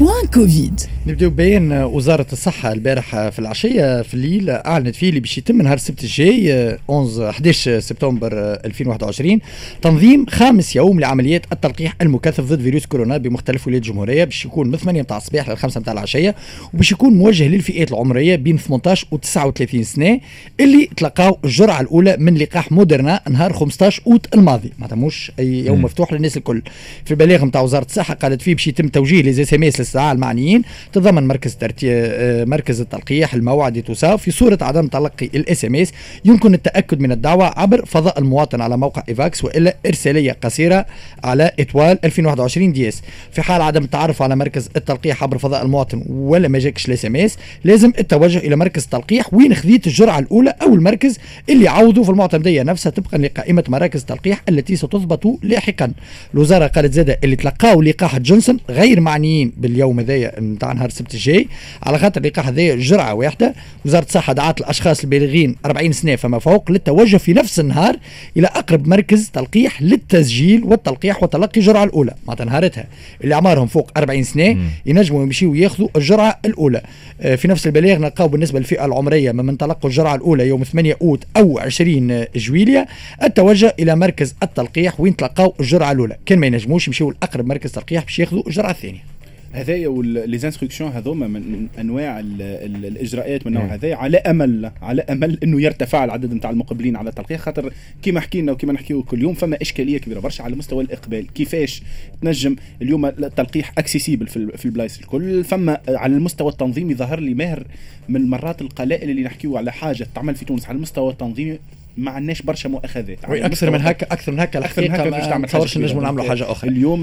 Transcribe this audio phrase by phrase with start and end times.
[0.00, 0.80] بوان كوفيد.
[1.06, 2.72] نبداو بين وزارة الصحة.
[2.72, 6.52] البارح في العشية في الليل أعلنت فيه اللي باش يتم نهار السبت الجاي
[6.90, 8.32] 11 11 سبتمبر
[8.64, 9.38] 2021
[9.82, 14.24] تنظيم خامس يوم لعمليات التلقيح المكثف ضد فيروس كورونا بمختلف ولايات الجمهورية.
[14.24, 16.34] باش يكون من 8 متاع الصباح لل 5 متاع العشية
[16.74, 20.20] وباش يكون موجه للفئات العمرية بين 18 و 39 سنة
[20.60, 24.72] اللي تلقاو الجرعة الأولى من لقاح مودرنا نهار 15 أوت الماضي.
[24.78, 26.62] معناتها مش أي يوم مفتوح للناس الكل.
[27.04, 30.62] في البلاغ نتاع وزارة الصحة قالت فيه باش يتم توجيه les SMS للساعة المعنيين
[30.92, 31.56] تضمن مركز.
[31.84, 35.92] آه، مركز التلقيح الموعد tout ça في صورة عدم تلقي ال SMS
[36.24, 40.86] يمكن التأكد من الدعوة عبر فضاء المواطن على موقع إيفاكس وإلا إرسالية قصيرة
[41.24, 46.48] على étoile 2021 dièse في حال عدم التعرف على مركز التلقيح عبر فضاء المواطن ولا
[46.48, 51.18] ما جاكش ال SMS لازم التوجه إلى مركز التلقيح وين خذيت الجرعة الأولى أو المركز
[51.48, 55.92] اللي عوضوا في المعتمدية نفسها طبقا لقائمة مراكز التلقيح التي ستضبط لاحقا
[56.34, 61.48] الوزارة قالت زادة اللي تلقاوا لقاح جونسون غير معنيين باليوم هذايا نتاع نهار السبت الجاي.
[61.82, 63.54] على خاطر اللقاح هذايا جرعة واحدة.
[63.84, 67.96] وزارة الصحة دعت الأشخاص البالغين 40 سنة فما فوق للتوجه في نفس النهار
[68.36, 72.14] إلى أقرب مركز تلقيح للتسجيل والتلقيح وتلقي الجرعة الأولى.
[72.26, 72.84] معناتها نهارتها
[73.24, 74.56] اللي أعمارهم فوق 40 سنة
[74.86, 76.82] ينجموا يمشيوا ياخذوا الجرعة الأولى.
[77.20, 81.24] آه، في نفس البلاغ نلقاو بالنسبة للفئة العمرية ممن تلقوا الجرعة الأولى يوم 8 أوت
[81.36, 82.86] أو 20 جويليا
[83.22, 86.16] التوجه إلى مركز التلقيح وين تلقاو الجرعة الأولى.
[86.26, 89.19] كان ما ينجموش يمشيوا لأقرب مركز تلقيح باش ياخذوا الجرعة الثانية.
[89.52, 94.70] هذايا و les instructions هذوما من أنواع ال ال الإجراءات من النوع هذايا على أمل
[94.82, 97.40] على أمل أنه يرتفع العدد نتاع المقبلين على التلقيح.
[97.40, 101.32] خاطر كما حكينا وكما نحكيو كل يوم فما إشكالية كبيرة برشا على مستوى الإقبال.
[101.32, 101.82] كيفاش
[102.22, 107.66] تنجم اليوم التلقيح accessible في, في البلايص الكل؟ فما على المستوى التنظيمي ظهر لي ماهر
[108.08, 110.66] من المرات القلائل اللي نحكيو على حاجة تعمل في تونس.
[110.66, 111.58] على المستوى التنظيمي
[112.00, 113.18] ما عندناش برشا مؤاخذات.
[113.24, 116.52] أكثر من هكا أكثر من هكا أكثر من هكا باش تعمل تصورش نجموا نعملوا حاجة
[116.52, 116.70] أخرى.
[116.70, 117.02] اليوم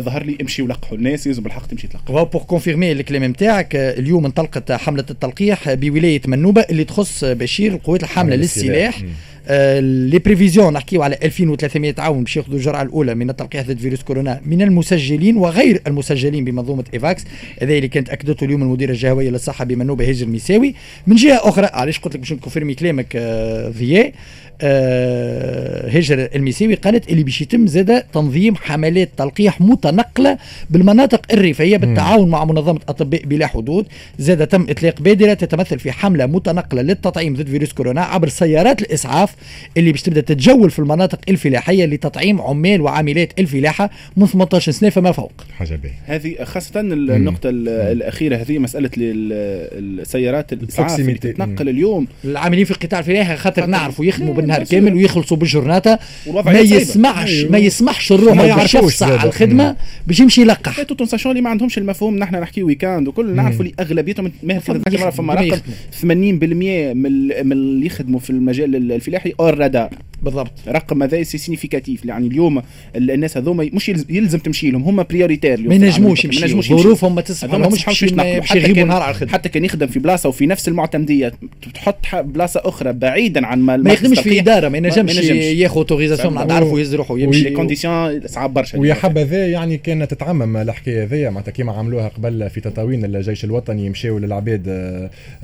[0.00, 2.10] ظهر لي امشي ولقحوا الناس يلزم بالحق تمشي تلقح.
[2.10, 8.36] pour confirmer الكلام نتاعك اليوم انطلقت حملة التلقيح بولاية منوبة اللي تخص بشير القوات الحاملة
[8.36, 9.02] للسلاح.
[9.50, 14.40] les prévisions نحكيو على 2300 عاون باش ياخذوا الجرعة الأولى من التلقيح ضد فيروس كورونا
[14.46, 17.24] من المسجلين وغير المسجلين بمنظومة إيفاكس.
[17.62, 20.74] هذا اللي كانت أكدته اليوم المديره الجهوية للصحة بمنوبه هجر المساوي
[21.06, 24.12] من جهة أخرى علاش قلت لك باش نكونفيرمي كلامك آه ضياء
[24.60, 30.38] آه هجر المساوي قالت اللي باش يتم زاد تنظيم حملات تلقيح متنقلة
[30.70, 33.86] بالمناطق الريفية بالتعاون مع منظمة أطباء بلا حدود.
[34.18, 39.33] زاد تم إطلاق بادرة تتمثل في حملة متنقلة للتطعيم ضد فيروس كورونا عبر سيارات الإسعاف
[39.76, 45.12] اللي باش تبدأ تتجول في المناطق الفلاحية لتطعيم عمال وعاملات الفلاحة من 18 سنة فما
[45.12, 45.32] فوق.
[45.58, 45.94] حاجة باهية.
[46.04, 52.06] هذه خاصة النقطة الأخيرة هذه مسألة السيارات الإسعاف اللي تتنقل اليوم.
[52.24, 55.98] العاملين في القطاع الفلاحي خاطر نعرفوا يخدموا بالنهار كامل ويخلصوا بالجورناتا.
[56.26, 57.52] ما يسمعش أيوه.
[57.52, 60.84] ما يسمحش الروح ما يعرفوش على الخدمة باش يمشي يلقح.
[61.26, 65.58] اللي ما عندهمش المفهوم نحن نحكي ويكاند وكل نعرفوا اللي أغلبيتهم ما فما رقم
[66.02, 69.23] 80% من اللي يخدموا في المجال الفلاحي.
[69.40, 69.90] أور رادار.
[70.22, 70.52] بالضبط.
[70.68, 72.62] رقم هذا سي سينيفيكاتيف يعني اليوم
[72.96, 74.82] الناس هذوما مش يلزم تمشي لهم.
[74.82, 79.32] هم بريوريتير ما ينجموش يمشيوا ظروفهم ما تسمح لهمش باش يغيبوا نهار على الخدمة.
[79.32, 81.32] حتى كان يخدم في بلاصة وفي نفس المعتمدية.
[81.74, 86.50] تحط بلاصة أخرى بعيدا عن ما ما يخدمش في إدارة ما ينجمش ياخذ autorisation من
[86.50, 91.30] عرفوا يهز روحه ويمشي les conditions صعب برشا ويا حبذا يعني كانت تتعمم الحكاية هذيا.
[91.30, 94.64] معناتها كيما عملوها قبل في تطاوين الجيش الوطني يمشيوا للعباد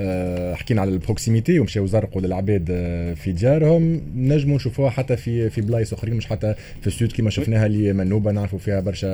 [0.00, 3.69] آه، حكينا على ال proximité ومشاو زرقوا للعباد آه، في ديارهم.
[4.16, 8.30] نجموا نشوفوها حتى في في بلايص أخرين مش حتى في السود كما شفناها اللي منوبة
[8.32, 9.08] نعرفوا فيها برشا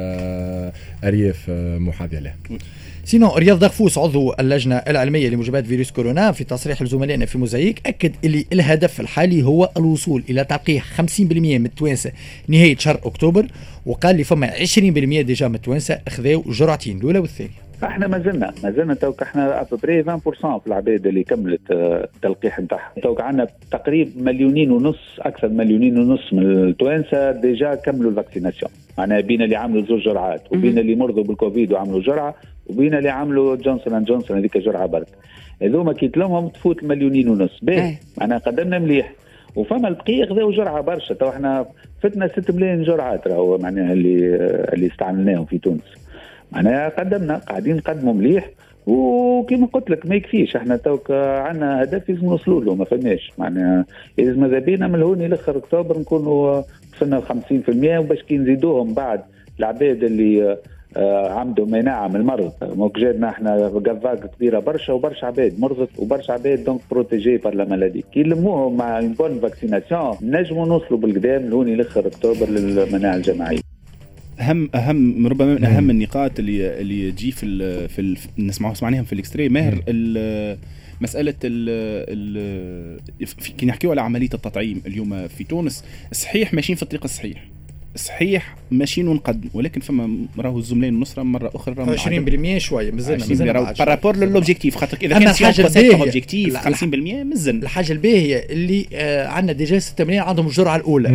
[1.04, 2.36] أرياف محاذيه لها.
[3.04, 8.12] sinon رياض دغفوس عضو اللجنة العلمية لمجابهة فيروس كورونا في تصريح لزملائنا في موزايك أكد
[8.24, 12.12] اللي الهدف الحالي هو الوصول إلى تلقيح 50% من التوانسة
[12.48, 13.46] نهاية شهر أكتوبر
[13.86, 17.65] وقال لي فما 20% déjà من التوانسة أخذوا جرعتين الأولى والثانية.
[17.84, 20.08] إحنا ما زلنا ما زلنا توك إحنا après 20%
[20.58, 26.42] في العباد اللي كملت التلقيح نتاعها توك عندنا تقريبا مليونين ونص أكثر مليونين ونص من
[26.42, 28.70] التوانسة déjà كملوا ال vaccination.
[28.98, 32.34] معناها بين اللي عملوا زوج جرعات وبين اللي مرضوا بالكوفيد وعملوا جرعة
[32.66, 35.08] وبين اللي عملوا جونسون أند جونسون هذيك جرعة برك.
[35.62, 37.58] هذوما كي تلمهم تفوت المليونين ونص.
[37.62, 37.94] باهي.
[38.20, 39.12] معناها قدمنا مليح.
[39.56, 41.14] وفما البقيه خذاو جرعه برشا.
[41.14, 41.66] تو إحنا
[42.02, 44.36] فتنا 6 ملايين جرعات راهو معناها اللي
[44.74, 46.05] اللي استعملناهم في تونس.
[46.52, 48.50] معناها قدمنا قاعدين نقدموا مليح.
[48.86, 50.56] وكما قلت لك ما يكفيش.
[50.56, 53.32] إحنا توك عندنا هدف لازم نوصلوا له ما فماش.
[53.38, 53.84] معناها
[54.18, 56.62] لازم ماذا بينا من هوني لاخر أكتوبر نكونوا
[56.94, 59.20] وصلنا ل 50% وباش كي نزيدوهم بعد
[59.58, 60.58] العباد اللي
[60.96, 62.52] آه عمدوا مناعة من المرض.
[62.62, 67.64] donc جاتنا إحنا vague كبيرة برشا وبرشا عباد مرضت وبرشا عباد donc protégés par la
[67.64, 73.65] maladie كي نلموهم مع une bonne vaccination نجموا نوصلوا بالقدام لهوني لاخر أكتوبر للمناعة الجماعية.
[74.40, 79.04] اهم اهم ربما من أهم النقاط اللي اللي تجي في ال في ال نسمعوها سمعناهم
[79.04, 79.82] في ال extrait ماهر
[81.00, 81.68] مسألة ال
[83.20, 85.84] ال كي نحكيو على عملية التطعيم اليوم في تونس.
[86.12, 87.44] صحيح ماشيين في الطريق الصحيح.
[87.96, 93.72] صحيح ماشيين ونقدم ولكن فما راهو الزملاء النصرة مرة أخرى راهو 20% شوية مازلنا مازلنا
[93.72, 96.84] بارابور للاوبجيكتيف خاطر إذا كان الحاجة الباهيه objectif 50%
[97.24, 101.08] مازلنا الحاجة الباهية اللي آه عندنا déjà 86 عندهم الجرعة الأولى.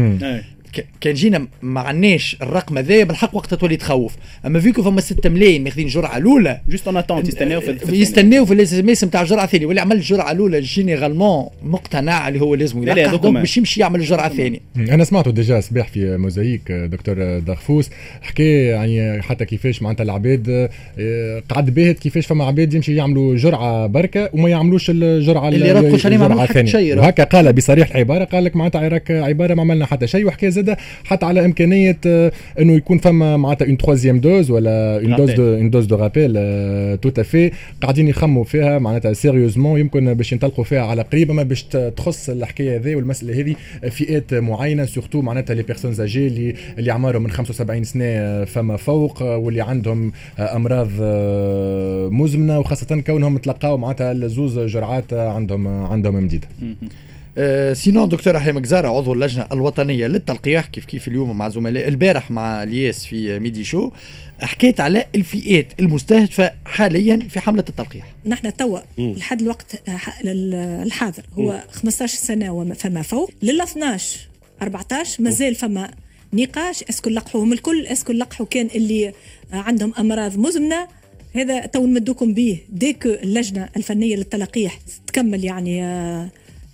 [1.01, 4.15] كان جينا ما عندناش الرقم هذا بالحق وقتها تولي تخوف.
[4.45, 6.62] أما فيكو فما 6 ملايين ماخذين الجرعة الأولى.
[6.69, 9.65] juste en attente يستناو في يستناو في ال SMS نتاع الجرعة الثانية.
[9.65, 14.27] واللي عمل الجرعة الأولى généralement مقتنع اللي هو لازم يلقح donc باش يمشي يعمل الجرعة
[14.27, 14.59] الثانية.
[14.77, 17.89] أنا سمعته déjà صباح في موزايك دكتور دغفوس
[18.21, 20.69] حكى يعني حتى كيفاش معناتها العباد
[21.50, 26.44] قعد باهت كيفاش فما عباد يمشي يعملوا جرعة بركة وما يعملوش الجرعة اللي ربحوا الجرعة
[26.44, 26.95] الثانية.
[26.95, 31.25] وهكا قال بصريح العبارة قال لك معناتها عبارة ما عملنا حتى شيء وحكى زاد حتى
[31.25, 35.69] على إمكانية آه، إنه يكون فما معناتها une troisième dose ولا une dose de une
[35.69, 36.33] dose de rappel
[36.98, 37.51] tout à fait
[37.81, 41.63] قاعدين يخموا فيها معناتها sérieusement يمكن باش ينطلقوا فيها على قريب أما باش
[41.98, 43.56] تخص الحكاية هذه والمسألة هذه
[43.90, 49.22] فئات معينة surtout معناتها les personnes âgées اللي اللي اعمارهم من 75 سنة فما فوق
[49.22, 50.90] واللي عندهم أمراض
[52.12, 56.48] مزمنة وخاصة كونهم تلقاو معناتها الزوز جرعات عندهم عندهم مديده
[57.74, 60.66] sinon دكتور احلام جزارة عضو اللجنة الوطنية للتلقيح.
[60.66, 63.92] كيف كيف اليوم مع زملاء البارح مع الياس في ميدي show
[64.42, 68.06] حكيت على الفئات المستهدفة حاليا في حملة التلقيح.
[68.25, 70.00] نحن توا لحد الوقت آه،
[70.83, 71.24] الحاضر.
[71.33, 73.31] هو 15 سنة فما فوق.
[73.42, 74.19] لل 12
[74.62, 75.92] 14 مازال فما
[76.33, 76.83] نقاش.
[76.83, 79.13] est-ce que لقحوهم الكل est-ce que لقحوا كان اللي آه،
[79.51, 80.88] عندهم أمراض مزمنة.
[81.36, 85.81] هذا تو نمدوكم به ديك اللجنة الفنية للتلقيح تكمل يعني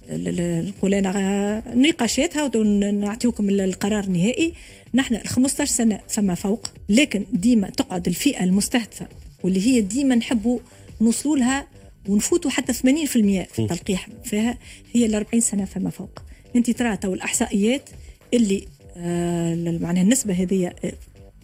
[0.09, 4.53] آه، نقول أنا نقاشاتها ونعطيكم القرار النهائي.
[4.93, 9.07] نحن ال 15 سنة فما فوق لكن ديما تقعد الفئة المستهدفة
[9.43, 10.59] واللي هي ديما نحبوا
[11.01, 11.67] نوصلوا لها
[12.09, 14.57] ونفوتوا حتى 80% في التلقيح فيها
[14.93, 16.19] هي ال 40 سنة فما فوق.
[16.55, 17.89] انت ترى تو الأحصائيات
[18.33, 18.67] اللي
[18.97, 20.73] آه معناها النسبة هذه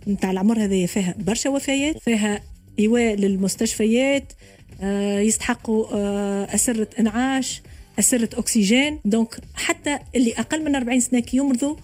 [0.08, 2.42] نتاع العمر هذه فيها برشا وفيات فيها
[2.80, 4.34] إيواء للمستشفيات
[4.82, 7.62] آه يستحقوا آه أسرة إنعاش
[8.00, 9.00] أسرة أكسجين.
[9.06, 11.76] donc حتى اللي أقل من 40 سنة كي يمرضوا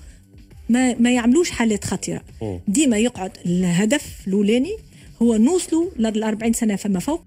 [0.69, 2.21] ما, ما يعملوش حالات خطرة
[2.67, 4.77] ديما يقعد الهدف الأولاني
[5.21, 7.23] هو نوصلوا لل 40 سنة فما فوق.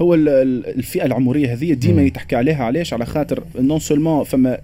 [0.00, 4.58] هو الفئة العمرية هذه ديما يتحكي عليها علاش؟ على خاطر non seulement فما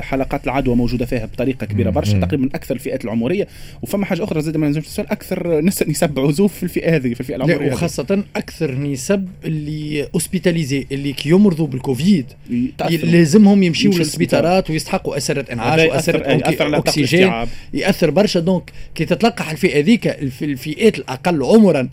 [0.00, 3.48] حلقات العدوى موجودة فيها بطريقة كبيرة برشا تقريبا من أكثر الفئات العمرية
[3.82, 7.36] وفما حاجة أخرى زاد ما نجمش نسال أكثر نسب عزوف في الفئة هذه في الفئة
[7.36, 12.26] العمرية وخاصة أكثر نسب اللي hospitalisés اللي كي يمرضوا بالكوفيد
[12.90, 17.32] لازمهم يمشيوا للسبيطارات ويستحقوا اسره إنعاش واسره أكسجين
[17.74, 18.40] يأثر برشا.
[18.40, 20.06] donc كي تتلقح الفئة هذيك
[20.42, 21.88] الفئات الأقل عمرا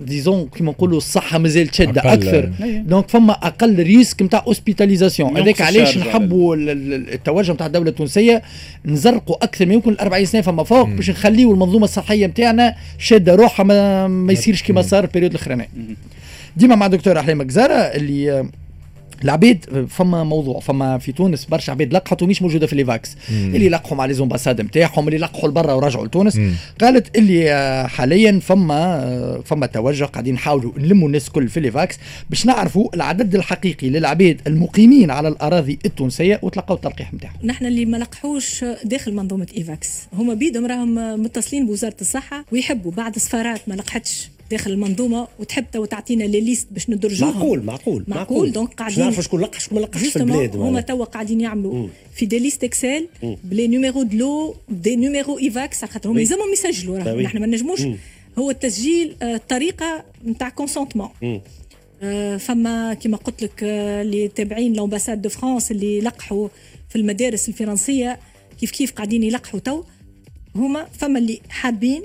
[0.00, 2.50] disons كيما نقولوا الصحة مازال شده أكثر.
[2.86, 8.42] donc فما أقل risque نتاع hospitalisation هذاك علاش نحبوا التوجه نتاع الدولة التونسية؟
[8.84, 13.64] نزرقوا أكثر ما يمكن 40 سنة فما فوق باش نخليوا المنظومة الصحية نتاعنا شادة روحها
[13.64, 15.68] ما, ما يصيرش كما صار ال période الاخراني
[16.56, 18.46] ديما مع دكتور أحلام جزاره اللي
[19.24, 23.68] العباد فما موضوع فما في تونس برشا عباد لقحت ومش موجودة في ل إيفاكس اللي
[23.68, 26.36] لقحوا مع les ambassades نتاعهم اللي لقحوا لبرا ورجعوا لتونس.
[26.36, 26.52] مم.
[26.80, 31.68] قالت اللي آه، حاليا فما آه، فما توجه قاعدين نحاولوا نلموا الناس كل في ل
[31.68, 31.98] إيفاكس
[32.30, 37.96] باش نعرفوا العدد الحقيقي للعباد المقيمين على الأراضي التونسية وتلقوا التلقيح نتاعهم نحن اللي ما
[37.96, 39.88] لقحوش داخل منظومة إيفاكس.
[40.12, 44.28] هما بيدهم راهم متصلين بوزارة الصحة ويحبوا بعد سفارات ما لقحتش.
[44.52, 47.32] داخل المنظومة وتحب تو تعطينا les listes باش ندرجوهم.
[47.36, 48.52] معقول معقول معقول.
[48.52, 51.74] donc قاعدين نعرفوا شكون لقح شكون ما لقحش في البلاد هما توا قاعدين يعملوا.
[51.74, 51.88] مم.
[52.14, 53.08] في des listes Excel
[53.44, 57.80] ب les numéros de le des numéros ايفاكس خاطر هما يلزمهم يسجلوا نحن ما نجموش.
[58.38, 61.08] هو التسجيل آه، طريقه نتاع consentement
[62.02, 66.48] آه، فما كما قلت لك آه، اللي تابعين l'ambassade de France اللي لقحوا
[66.88, 68.18] في المدارس الفرنسية
[68.60, 69.82] كيف كيف قاعدين يلقحوا تو.
[70.56, 72.02] هما فما اللي حابين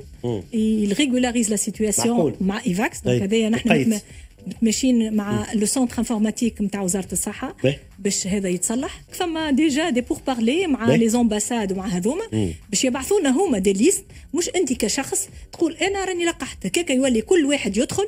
[0.53, 3.01] يـ régularise la situation مع إيفاكس.
[3.01, 3.99] donc هذايا نحن
[4.47, 7.55] متماشيين مع le centre informatique نتاع وزارة الصحة
[7.99, 9.01] باش هذا يتصلح.
[9.11, 14.49] فما déjà des pourparlers مع les ambassades ومع هذوما باش يبعثونا هما des listes مش
[14.55, 16.65] أنت كشخص تقول أنا راني لقحت.
[16.65, 18.07] هكاك يولي كل واحد يدخل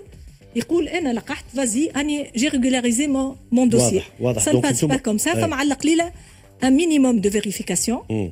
[0.55, 4.72] يقول أنا لقحت فازي أني j'ai régularisé mon dossier واضح واضح.
[4.72, 6.12] ça pas comme ça فما على القليله
[6.63, 8.32] un minimum de vérification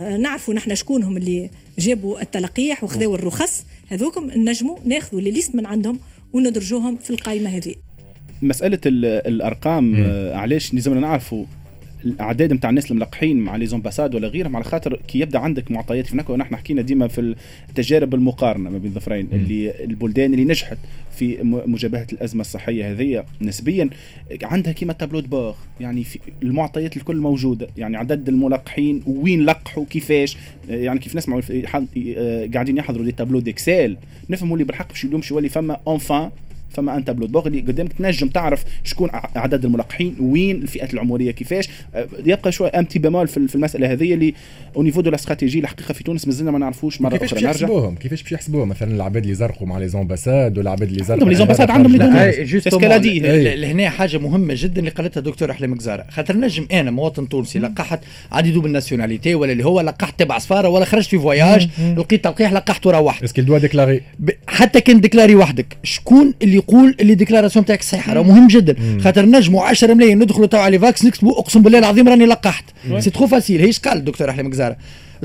[0.00, 3.64] نعرفوا نحن شكونهم اللي جابوا التلقيح وخذوا الرخص.
[3.88, 5.98] هذوكم نجموا ناخذوا les listes من عندهم
[6.32, 7.74] وندرجوهم في القائمة هذه.
[8.42, 11.44] مسألة الأرقام آه، علاش لازمنا نعرفوا
[12.04, 16.06] الأعداد نتاع الناس الملقحين مع les ambassades ولا غيرهم على خاطر كي يبدأ عندك معطيات
[16.06, 17.34] في هناك ونحن حكينا ديما في
[17.68, 20.78] التجارب المقارنة ما بين الظفرين اللي البلدان اللي نجحت
[21.16, 23.90] في مجابهة الأزمة الصحية هذه نسبيا
[24.42, 29.84] عندها كيما tableau de bord يعني في المعطيات الكل موجودة يعني عدد الملقحين وين لقحوا
[29.90, 30.36] كيفاش
[30.68, 31.42] يعني كيف نسمعوا
[32.54, 33.96] قاعدين يحضروا des tableaux d'Excel
[34.30, 36.30] نفهموا اللي بالحق باش اليوم شوالي فما enfin
[36.70, 41.30] فما un tableau de bord اللي قدامك تنجم تعرف شكون عدد الملقحين وين الفئات العمرية
[41.30, 41.68] كيفاش.
[41.94, 44.34] أه، يبقى شوية un petit bémol في المسألة هذه اللي
[44.76, 47.46] au niveau de la stratégie الحقيقة في تونس مازلنا ما نعرفوش مرة كيفاش أخرى.
[47.46, 47.50] نرجع.
[47.60, 51.28] يحسبوهم كيفاش باش يحسبوهم مثلا العباد اللي زرقوا مع les ambassades والعباد اللي زرقوا عندهم
[51.28, 56.66] les ambassades عندهم les لهنا حاجة مهمة جدا اللي قالتها دكتور أحلام كزاره خاطر نجم
[56.72, 58.00] أنا مواطن تونسي لقحت
[58.32, 62.52] عندي double nationalité ولا اللي هو لقحت تبع سفارة ولا خرجت في voyage لقيت تلقيح
[62.52, 64.00] لقحت وروحت est-ce que دوا déclaré
[64.48, 68.46] حتى كان déclaré وحدك شكون اللي يقول اللي déclaré ال déclaration تاعك صحيحة راه مهم
[68.46, 68.76] جدا.
[69.04, 72.64] خاطر نجموا 10 ملايين ندخلوا تو على إيفاكس نكتبوا أقسم بالله العظيم راني لقحت.
[72.98, 74.76] c'est trop facile هيش قال الدكتور احلام كزاره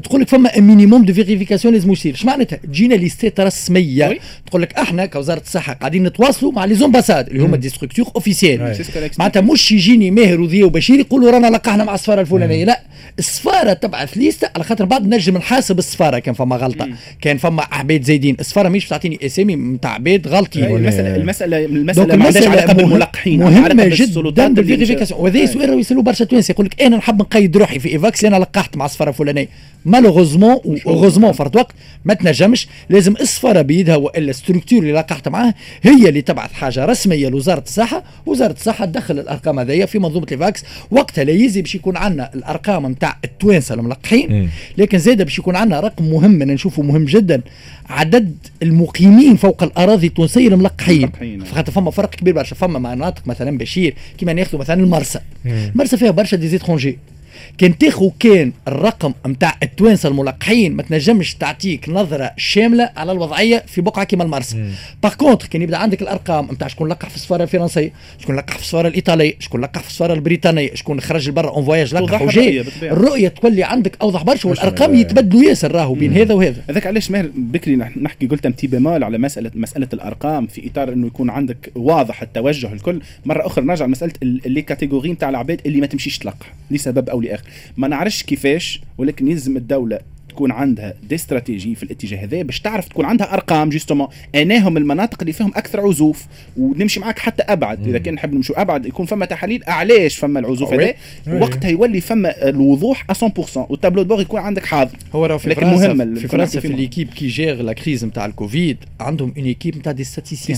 [0.04, 4.62] تقول لك فما minimum de vérification لازم يصير اش معناتها؟ تجينا liste ات رسميه تقول
[4.62, 8.76] لك إحنا كوزارة الصحة قاعدين نتواصلوا مع les ambassades اللي هما des structures officielles
[9.20, 12.66] معناتها مش يجيني ماهر وذيا وبشير يقولوا رانا لقحنا مع السفاره الفلانية.
[12.66, 12.82] لا.
[13.20, 16.90] السفاره تبعث liste على خاطر بعد نجم نحاسب السفاره كان فما غلطة.
[17.22, 18.38] كان فما عباد زايدين.
[18.40, 23.86] السفاره مش تعطيني اسامي نتاع عباد غلطين المساله المساله المسألة ما عندهاش علاقه بالملقحين مهمه
[23.86, 27.90] جدا بال vérification وهذا سؤال يسالوه برشا توانسه يقول لك أنا نحب نقيد روحي في
[27.90, 29.48] إيفاكس أنا لقحت مع السفاره الفلانية.
[29.86, 31.76] malheureusement heureusement فرد وقت
[32.06, 37.30] ما تنجمش لازم السفاره بيدها وإلا structure اللي لقحت معاه هي اللي تبعث حاجة رسمية
[37.30, 38.04] لوزارة الصحة.
[38.26, 40.64] وزارة الصحة تدخل الأرقام هذيا في منظومة إيفاكس.
[40.92, 45.80] وقتها لا يزي باش يكون عندنا الأرقام نتاع التوانسة الملقحين لكن زاد باش يكون عندنا
[45.80, 47.42] رقم مهم أنا نشوفه مهم جدا
[47.90, 51.12] عدد المقيمين فوق الأراضي التونسية الملقحين.
[51.54, 55.20] خاطر فما فرق كبير برشا فما مناطق مثلا بشير كيما ناخذوا مثلا المرسى.
[55.46, 56.98] المرسى فيها برشا des étrangers
[57.58, 63.82] كان تاخو كان الرقم نتاع التوانسة الملقحين ما تنجمش تعطيك نظرة شاملة على الوضعية في
[63.82, 64.72] بقعة كيما المرسى
[65.04, 68.62] par contre كان يبدأ عندك الأرقام نتاع شكون لقح في السفاره الفرنسية شكون لقح في
[68.62, 72.64] السفاره الإيطالية شكون لقح في السفاره البريطانية شكون خرج لبرا en voyage لقح وجاي.
[72.84, 76.62] الرؤية تولي عندك أوضح برشا والأرقام يتبدلوا ياسر راهو بين هذا وهذا.
[76.70, 80.94] هذاك علاش ماهر بكري نحكي قلت un petit bémol على مساله مسألة الأرقام في إطار
[80.94, 83.02] إنه يكون عندك واضح التوجه الكل.
[83.26, 86.54] مرة أخرى نرجع لمسألة les catégories نتاع العباد اللي ما تمشيش تلقح.
[86.72, 87.45] لسبب أو لآخر.
[87.78, 90.00] ما نعرفش كيفاش ولكن يلزم الدولة
[90.36, 95.18] تكون عندها des stratégies في الاتجاه هذا باش تعرف تكون عندها أرقام justement أناهم المناطق
[95.22, 96.26] اللي فيهم أكثر عزوف
[96.58, 97.88] ونمشي معك حتى أبعد.
[97.88, 100.94] إذا كان نحب نمشوا أبعد يكون فما تحاليل علاش فما العزوف هذا؟
[101.28, 104.98] وقتها يولي فما الوضوح 100% وال tableau de bord يكون عندك حاضر.
[105.14, 108.78] هو راه في لكن مهم في فرنسا في l'équipe qui gère la crise نتاع الكوفيد
[109.00, 110.58] عندهم une équipe نتاع des statisticiens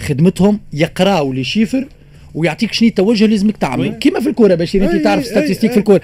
[0.00, 1.86] خدمتهم يقراوا les chiffres
[2.34, 3.88] ويعطيك شنو التوجه لازمك تعمل.
[3.88, 6.00] كيما في الكورة باش انت تعرف statistiques في الكورة.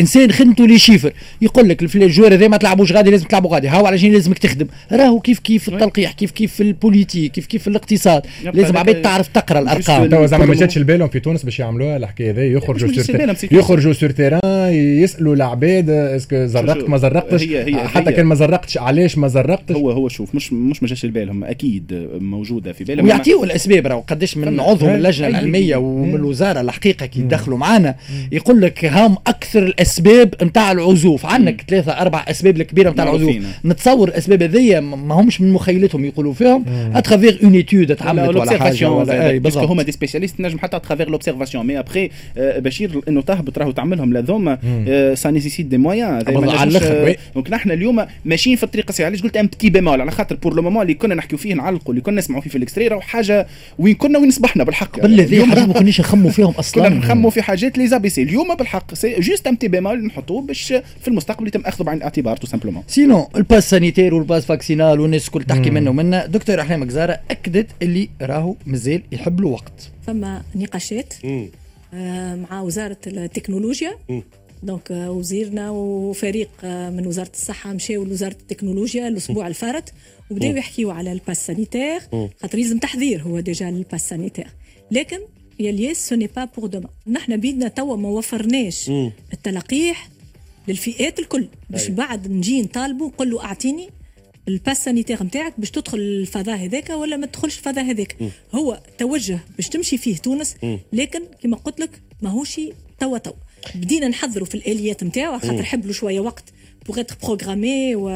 [0.00, 1.12] إنسان خدمته les chiffres.
[1.42, 3.68] يقول لك في الجوار هذا ما تلعبوش غادي لازم تلعبوا غادي.
[3.68, 7.32] هاو على شنو لازمك تخدم؟ راهو كيف كيف في التلقيح كيف كيف في ال politique
[7.32, 8.22] كيف كيف في الاقتصاد
[8.54, 10.08] لازم عباد تعرف تقرأ الأرقام.
[10.08, 11.96] توا زعما ما جاتش لبالهم في تونس باش يعملوها.
[11.96, 17.46] الحكاية هذه يخرجوا sur يخرجوا sur terrain يسألوا العباد est-ce que زرقت ما زرقتش.
[17.74, 21.44] حتى كان ما زرقتش علاش ما زرقتش؟ هو هو شوف مش مش ما جاتش لبالهم
[21.44, 23.06] أكيد موجودة في بالهم.
[23.06, 24.00] ويعطيوا الأسباب راهو.
[24.00, 27.94] قداش من عضو من اللجنه العلمية ومن الوزارة الحقيقة كي يدخلوا معنا
[28.32, 31.26] يقول لك هم أكثر الأسباب نتاع العزوف.
[31.26, 33.36] عندك ثلاثة أربع أسباب الكبيرة نتاع العزوف.
[33.64, 36.64] نتصور الأسباب هذيا ما همش من مخيلتهم يقولوا فيهم.
[36.94, 41.66] اترافيغ اون ايتود تعملت ولا حاجة ولا باسكو هما دي سبيسياليست نجم حتى اترافيغ لوبسيرفاسيون
[41.66, 44.58] مي ابخي بشير إنه تهبط راهو تعملهم لذوما
[45.14, 46.24] سا نيسيسيت دي مويان
[47.34, 50.54] دونك نحن اليوم ماشيين في الطريق الصحيحه علاش قلت ام بتي بيمول على خاطر بور
[50.54, 53.46] لو مومون اللي كنا نحكيو فيه نعلقوا اللي كنا نسمعوا فيه في الإكستري راهو حاجة
[53.78, 55.00] وين كنا وين صبحنا بالحق.
[55.16, 56.88] بالله حاجة ما كناش نخموا فيهم أصلا.
[56.88, 58.22] كنا نخموا في حاجات les ABC.
[58.22, 60.66] اليوم بالحق c'est juste un petit bémol نحطوه باش
[61.00, 65.00] في المستقبل يتم أخذه بعين الاعتبار tout simplement sinon ال pass sanitaire وال pass vaccinal
[65.00, 69.90] والناس الكل تحكي منه ومنه دكتور احلام كزاره أكدت اللي راهو مازال يحب له وقت
[70.06, 71.14] فما نقاشات
[71.94, 73.92] آه مع وزارة التكنولوجيا.
[74.62, 79.92] donc وزيرنا وفريق من وزارة الصحة مشاو لوزارة التكنولوجيا الأسبوع الفارت
[80.30, 82.00] وبداو يحكيوا على الباس سانيتير
[82.42, 84.46] خاطر يلزم تحضير هو ديجا الباس سانيتير
[84.90, 85.18] لكن
[85.60, 88.90] يا ليس سو ني با بور دوما نحن بيدنا توا ما وفرناش
[89.32, 90.08] التلقيح
[90.68, 91.48] للفئات الكل.
[91.70, 93.88] باش بعد نجي نطالبوا نقول له أعطيني
[94.48, 98.16] الباس سانيتير نتاعك باش تدخل الفضاء هذاك ولا ما تدخلش الفضاء هذاك.
[98.52, 100.56] هو توجه باش تمشي فيه تونس
[100.92, 102.60] لكن كما قلت لك ماهوش
[103.00, 103.32] توا توا.
[103.74, 106.44] بدينا نحضروا في الآليات نتاعو خاطر حب له شوية وقت
[106.86, 108.08] بوغ اتر بروغرامي و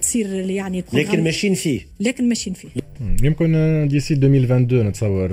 [0.00, 1.80] تصير يعني لكن ماشيين فيه.
[2.00, 2.68] لكن ماشيين فيه.
[3.22, 5.30] يمكن ديسي 2022 نتصور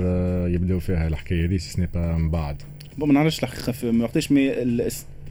[0.48, 2.62] يبداو فيها الحكاية هذه سي با من بعد
[2.98, 4.32] ما نعرفش الحقيقة ما وقتاش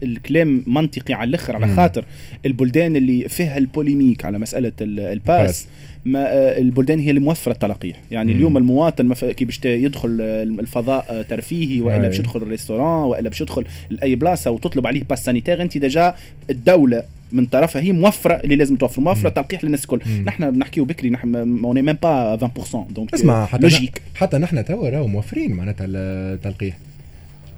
[0.04, 2.06] الكلام منطقي على الآخر على خاطر
[2.46, 5.68] البلدان اللي فيها البوليميك على مسألة الباس
[6.06, 8.02] ما آه، البلدان هي اللي موفرة التلقيح.
[8.12, 8.38] يعني مم.
[8.38, 10.18] اليوم المواطن كي باش يدخل
[10.60, 15.26] الفضاء آه، ترفيهي وإلا باش يدخل الريستوران وإلا باش يدخل لأي بلاصة وتطلب عليه باس
[15.26, 16.16] سانيتير أنت ديجا
[16.50, 20.00] الدولة من طرفها هي موفرة اللي لازم توفر موفرة تلقيح للناس الكل.
[20.26, 24.66] نحن بنحكيو بكري نحن on est même pas 20% donc اسمع حتى logique حتى نحن
[24.66, 26.78] توا راهو موفرين معناتها التلقيح.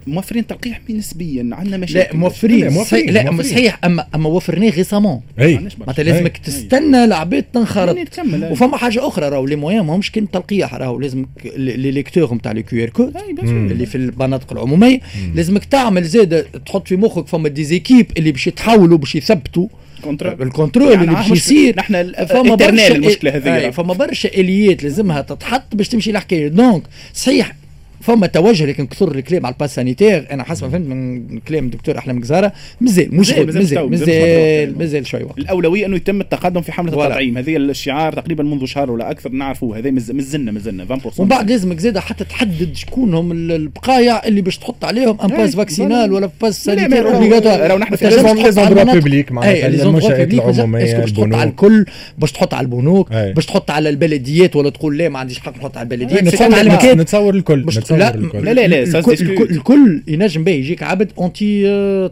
[0.08, 2.10] موفرين تلقيح نسبيا عندنا مشاكل.
[2.10, 3.14] لا موفرين, موفرين.
[3.14, 3.52] لا موفرين.
[3.52, 7.98] صحيح أما أما وفرناه récemment معناتها لازمك تستنى العباد تنخرط.
[8.52, 11.00] وفما حاجة أخرى راهو les moyens ماهمش كان تلقيح راهو.
[11.00, 15.00] لازمك les lecteurs نتاع les QR codes اللي في المناطق العمومية.
[15.36, 19.68] لازمك تعمل زاد تحط في مخك فما des équipes اللي باش يتحولوا باش يثبتوا.
[20.24, 21.76] ال contrôle يعني اللي باش يصير.
[21.78, 26.48] نحن فما برشا المشكلة هذه فما برشا آليات لازمها تتحط باش تمشي الحكاية.
[26.48, 27.56] donc صحيح
[28.04, 30.28] فما توجه لكن كثر الكلام على ال pass sanitaire.
[30.32, 35.24] أنا حسب ما فهمت من كلام الدكتور أحلام جزارة مازال مش مازال مازال مازال شوي
[35.24, 35.38] وقت.
[35.38, 37.38] الأولوية أنه يتم التقدم في حملة التطعيم.
[37.38, 39.78] هذه الشعار تقريبا منذ شهر ولا أكثر نعرفوه.
[39.78, 44.58] هذا مازلنا مازلنا 20% ومن بعد لازمك زاده حتى تحدد شكون هم البقايا اللي باش
[44.58, 45.18] تحط عليهم.
[45.22, 50.34] un pass vaccinal ولا pass sanitaire obligatoire راهو نحن في les endroits publics معناتها المنشات
[50.34, 51.86] العمومية باش تحط على الكل
[52.18, 55.78] باش تحط على البنوك باش تحط على البلديات ولا تقول لا ما عنديش حق نحط
[55.78, 56.24] على البلديات.
[56.98, 57.66] نتصور الكل
[57.98, 61.64] لا لا لا الكل, الكل ينجم به يجيك عبد anti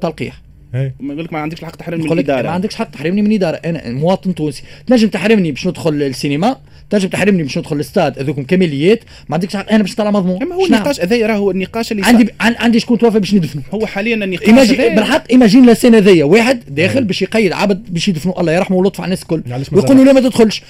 [0.02, 0.42] تلقيح
[0.74, 2.44] يقول لك ما عندكش الحق تحرمني من الإدارة.
[2.48, 3.56] ما عندكش حق تحرمني من الإدارة.
[3.56, 4.64] أنا مواطن تونسي.
[4.88, 6.58] تنجم تحرمني باش ندخل السينما
[6.92, 10.44] تنجم تحرمني باش ندخل الاستاد هذوكم كماليات ما عندكش حق أنا باش نطلع مضمون.
[10.44, 14.16] إما هو النقاش هذايا راهو النقاش اللي عندي عندي شكون توفى باش ندفنه هو حاليا
[14.16, 14.96] النقاش هذايا.
[14.96, 19.02] بالحق imagine la scène هذيا واحد داخل باش يقيد عبد باش يدفنوا الله يرحمه ولطف
[19.02, 19.44] على الناس الكل.
[19.72, 20.62] يقول له لا ما تدخلش.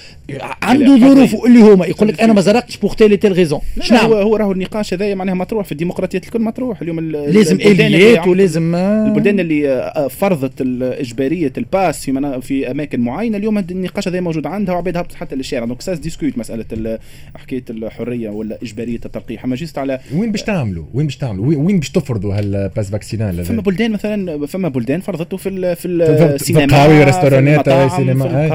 [0.62, 1.86] عنده ظروف اللي هما.
[1.86, 4.94] يقول لك أنا ما زرقتش pour telle et telle raison شنو؟ هو هو راهو النقاش
[4.94, 5.66] هذايا معناها مطروح.
[5.66, 6.82] في الديمقراطيات الكل مطروح.
[6.82, 13.36] اليوم لازم اليات ولازم البلدان اللي آه، فرضت اجباريه ال pass في في أماكن معينة.
[13.36, 15.82] اليوم النقاش هذا موجود عندها وعباد هبط حتى للشارع donc
[16.12, 16.98] discute مسألة
[17.36, 19.44] حكاية الحرية ولا إجبارية التلقيح.
[19.44, 23.44] أما juste على وين باش تعملوا؟ وين باش تعملوا؟ وين باش تفرضوا هال pass vaccinal
[23.44, 28.48] فما بلدان مثلا فما بلدان فرضته في في السينما في القهاوي ريستورانات سينما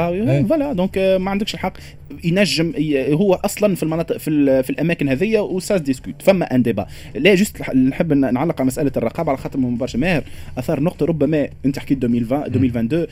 [0.44, 0.74] voilà.
[0.74, 1.74] donc ما عندكش الحق.
[2.24, 2.74] ينجم
[3.12, 6.86] هو أصلا في المناطق في, في الأماكن هذيا و ça se discute فما un débat
[7.16, 9.30] لا juste نحب نعلق على مسألة الرقابة.
[9.30, 10.24] على خاطر برشا ماهر
[10.58, 13.08] أثار نقطة ربما أنت حكيت 2020 2022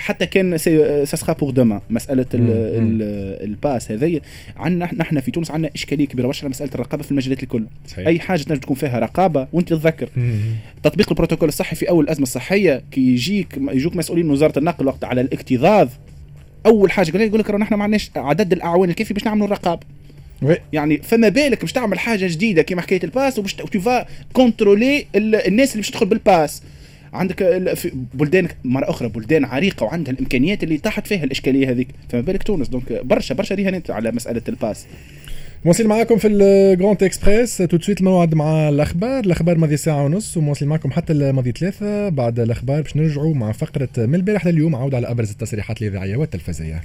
[0.00, 0.58] حتى كان
[1.04, 4.20] ça sera pour demain مسألة ال pass هذه
[4.56, 6.26] عندنا نحن في تونس عندنا إشكالية كبيرة.
[6.26, 8.06] برشا مسألة الرقابة في المجالات الكل؟ صحيح.
[8.06, 10.08] أي حاجة تنجم تكون فيها رقابة وأنت تتذكر.
[10.82, 15.04] تطبيق البروتوكول الصحي في أول الأزمة الصحية كي يجيك يجوك مسؤولين من وزارة النقل وقت
[15.04, 15.88] على الاكتظاظ
[16.66, 19.80] أول حاجة يقول لك نحن ما عندناش عدد الأعوان الكافي باش نعملوا الرقابة.
[20.72, 24.02] يعني فما بالك باش تعمل حاجة جديدة كيما حكاية ال pass وباش ت
[24.32, 26.62] contrôler الناس اللي باش تدخل بال pass
[27.12, 31.88] عندك في بلدان مرة أخرى بلدان عريقة وعندها الإمكانيات اللي طاحت فيها الإشكالية هذيك.
[32.08, 34.86] فما بالك تونس donc برشا برشا رهانات على مسألة ال pass.
[35.64, 39.24] مواصل معاكم في ال Grand Express tout de suite الموعد مع الأخبار.
[39.24, 42.08] الأخبار ماضي ساعة ونص ومواصل معكم حتى الماضي ثلاثة.
[42.08, 46.82] بعد الأخبار باش نرجعوا مع فقرة من البارح لليوم عودة على أبرز التصريحات الإذاعية والتلفزيونية.